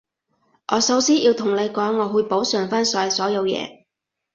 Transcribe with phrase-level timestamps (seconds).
[0.73, 3.83] 我首先要同你講，我會補償返晒所有嘢